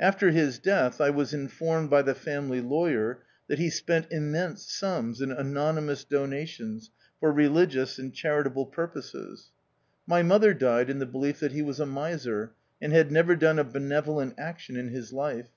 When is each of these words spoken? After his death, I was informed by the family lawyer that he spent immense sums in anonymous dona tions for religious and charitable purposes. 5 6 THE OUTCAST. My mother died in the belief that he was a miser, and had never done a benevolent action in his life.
After 0.00 0.32
his 0.32 0.58
death, 0.58 1.00
I 1.00 1.10
was 1.10 1.32
informed 1.32 1.88
by 1.88 2.02
the 2.02 2.12
family 2.12 2.60
lawyer 2.60 3.22
that 3.46 3.60
he 3.60 3.70
spent 3.70 4.10
immense 4.10 4.64
sums 4.68 5.20
in 5.20 5.30
anonymous 5.30 6.02
dona 6.02 6.44
tions 6.46 6.90
for 7.20 7.30
religious 7.30 7.96
and 7.96 8.12
charitable 8.12 8.66
purposes. 8.66 9.12
5 9.38 9.38
6 9.38 9.44
THE 9.44 9.44
OUTCAST. 9.44 9.52
My 10.08 10.22
mother 10.24 10.52
died 10.54 10.90
in 10.90 10.98
the 10.98 11.06
belief 11.06 11.38
that 11.38 11.52
he 11.52 11.62
was 11.62 11.78
a 11.78 11.86
miser, 11.86 12.54
and 12.82 12.92
had 12.92 13.12
never 13.12 13.36
done 13.36 13.60
a 13.60 13.62
benevolent 13.62 14.34
action 14.36 14.74
in 14.74 14.88
his 14.88 15.12
life. 15.12 15.50